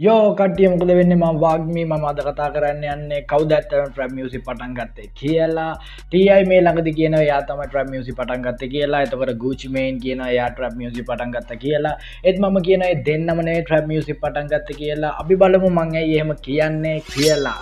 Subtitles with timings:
[0.00, 1.12] යෝ කටිය මොකද වෙන්න?
[1.12, 5.72] ම වාගමී ම අද කතා කරන්න යන්නේ කවදත්තර ට්‍රම් මියසි පටන් ගත්තේ කියලා.
[6.06, 9.02] ටයි මේ ළඟදි කියන යාතම ට්‍රම් මියසි පටන් ගත්ත කියලා.
[9.04, 11.96] එතකට ගුචිමේන් කියන යා ට්‍රම් මියසි පටන් ගත්ත කියලා.
[12.24, 15.16] එත් මම කියන දෙන්නමනේ ට්‍රම් මියසි පටන් ගත්ත කියලා.
[15.20, 17.60] අපි බලමු මංගේ එහෙම කියන්නේ කියලා.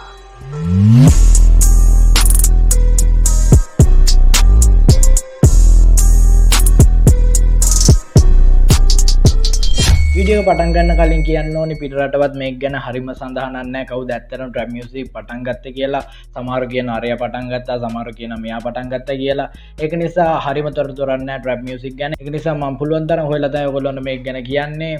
[10.19, 16.00] විඩියෝ පටන්ගන්න කලින් කියන්න ඕනි පිටරටවත් මේ ගැන හරිම සඳහනන්න කවු ඇත්තරන ට්‍රමියසි පටන්ගත්ත කියලා?
[16.35, 19.49] සමාර කියන අරය පටන්ගත්තා සමාර කියන මෙයා පටන්ගත්ත කියලා.
[19.85, 22.18] එක නිසා හරිම තොරතුරන්න ට්‍රමියසික් ගැන.
[22.21, 24.95] එක නිසා ම පුළුවන්තර හොලත ඔගොල්ලොන්න මේ ගැන කියන්නේ.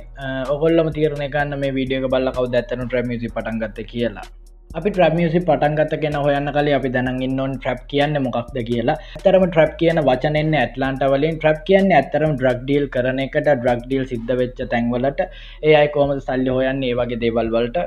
[0.55, 4.29] ඔගොල්ලම තීරණය කන්න මේ වීඩියෝ බල්ල කවු ඇත්තන ට්‍රමියසි පටන්ගත්ත කියලා.
[4.77, 8.97] අපි ට්‍රමියසි පටන්ගත කියෙන හොයන්න කල අපි දැනගින් නොන් ට්‍රප් කියන්න මොකක්ද කියලා.
[9.17, 11.39] ඇතරම ට්‍රප් කියන වචනෙන්න ඇටලාන්ට වලින්.
[11.39, 15.25] ට්‍රප් කියන්න ඇතරම් ඩ්‍රක් ඩීල් කරන එකට ඩ්‍රක් ඩීල් සිද්ධ වෙච්ච තැන්වලට.
[15.63, 16.85] ඒ අයි කෝම සල්ලි හොයන්න?
[16.85, 17.81] ඒ වගේ දේවල්වලට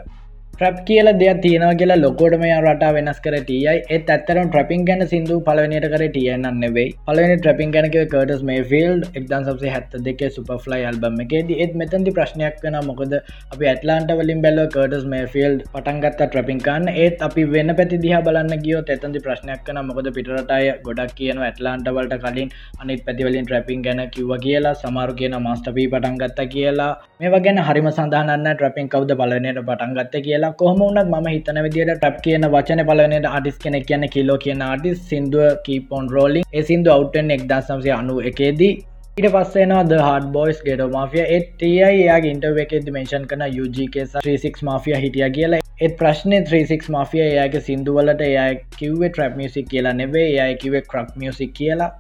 [0.54, 5.38] ට්‍රප් කියල දෙයක් තියෙනව කියලා ලොකෝටම රට වෙනස් කර ටයි ඒත් ඇත්තරම් ට්‍රපින් ගැන සිදු
[5.48, 6.94] පලවනිට කර ටියන්න නෙවෙයි.
[7.08, 11.50] පලවනි ට්‍රපින් ගැනක කටස් මේ ෆිල් එක්දන් සසේ හැත්ත දෙක සුපෆ්ලයි අල්බම එකේද.
[11.64, 13.16] ඒත් මෙතැදි ප්‍රශ්නයක් වන මොකද
[13.54, 18.64] අපි ඇටලාන්ට වලින් බැල්ල කටස් මේ ෆිල් පටන්ගත්ත ට්‍රපින්කාන්න ඒත් අපි වෙන පැති දිහ බලන්න
[18.66, 24.36] ගියෝ එතන්දි ප්‍රශ්නයක් කන මොකද පිටරටය ගොඩක් කියන ඇටලාන්ටවලට කලින් අනිත් පැතිවලින් ට්‍රපින් ගැන කිව්ව
[24.46, 26.92] කියලා සමාරු කියන මස්ටපී පටන්ගත්ත කියලා.
[27.20, 30.41] මේ ගැන හරිම සඳහන්න ට්‍රපින් කවද බලනයට පටන්ගත්ත කියලා.
[30.58, 35.02] කොහම උනත් ම හිතන විදිට ටප් කියන වචන පලනට අඩිස් කෙනෙ කියන කිලෝ කියන අඩිස්
[35.10, 38.72] සිින්දුව කීපොන් රෝලින් ඒ සිින්දු අවට්ටෙන් එක්දසම්සේ අනු එකේදී
[39.14, 44.64] ඉට පස්සේන ද හඩ බෝයිස් ගෙඩ මාෆිය එත්ටයි යාගේ ඉන්ටව එකෙද මේෂන් කන යුජකේස 36
[44.68, 45.60] මාෆිය හිටිය කියලා.
[45.82, 48.38] එත් ප්‍රශ්නය 36 මාෆිය එයාගේ සිින්දුවලට එය
[48.78, 51.92] කිව්වේ ට්‍රප් මියසික් කියලා නෙවේ එයයි කිවේ ක්‍රක් මියසික් කියලා.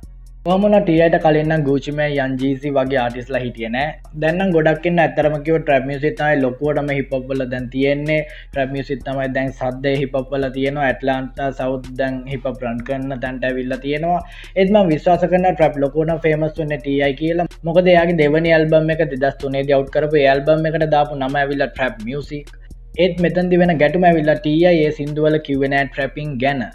[0.45, 3.75] කොමන ටියට කලින්න්න ගූචිම යන්ජීසි වගේ ආටිස්ලා හිටියන
[4.21, 8.17] දැන්න ගොඩක්න්න ඇතරමකිව ට්‍රමියසිතයි ලොකුවටම හිපපල දැන් තියෙන්නේ.
[8.47, 10.87] ට්‍රමියසිත්තමයි දැන් සද්ද හිපපල තියෙනවා.
[10.87, 14.17] ඇටලාන්තා සෞද් දැන් හිප ප්‍රන් කරන්න තැන්ට ඇවිල්ල තියෙනවා.
[14.63, 17.47] එත්ම විශවාස කන ට්‍රප් ලොකුණ ෆේමස් වන්න ටයි කියලා.
[17.63, 22.03] මොකද යාගේ දෙවනි අල්බම් එක දෙදස් තුනේ දවට් කරපු ඇල්බම් එකට දාපු නම ඇවිල්ල ට්‍රප්
[22.09, 22.53] මියසික්
[22.99, 26.69] ඒත් මෙතන්දි වෙන ගැටුම ඇවිල්ලා ටයි ඒ සිින්දුවල කිවෙන ට්‍රපින් ගැන.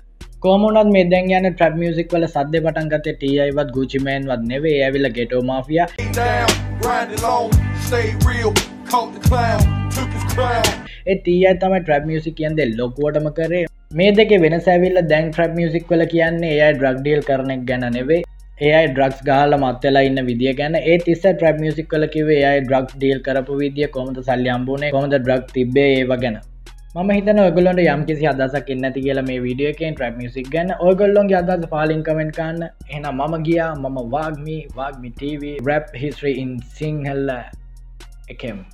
[0.45, 5.09] කෝමනත් මේ දැන් යන ට්‍රප් මියසික් වල සද්‍ය පටන් ගත ටයිවත් ගුචිමේන් වත් නෙවේ ඇවිල
[5.19, 5.79] ගෙටෝ මාෆිය
[11.15, 13.63] එතිය තම ට්‍රප් මියසික් කියන්ද ලොකුවටම කරේ.
[14.01, 18.21] මේ දෙක වෙන සැවිල්ල දැන් ට්‍රප් මියසික් වල කියන්නේ එය ඩ්‍රක්්ඩියල් කරනෙක් ගැන නෙවේ
[18.71, 20.77] ඒයි ඩ්‍රක්ස් ගාල මත්වෙලා ඉන්න විදිිය ගැන.
[20.83, 25.49] ඒ තිස්ස ට්‍රප් මියසික් කල කිවේ ඒයි ඩ්‍රක් ඩීල් කරපු විදිිය කොමද සල්ලියම්බුණේ කොමද ඩ්‍රක්
[25.57, 26.39] තිබේ ඒව ගැන
[26.97, 30.71] ම හිතන ඔගලොට යම් කිසි අදසක් එන්නති කියලා මේ වීඩියෝකෙන් ට්‍රප් මිසික් ගැන.
[30.81, 32.63] ඔගොල්ලොන්ගේ අදස පාලින් කමෙන්ට් කන්න
[32.97, 33.75] එන මම ගියා.
[33.75, 37.29] මම වාගමි වාගමි TV රැප් හිස්ත්‍රී ඉන් සිංහල්ල
[38.29, 38.65] එකම්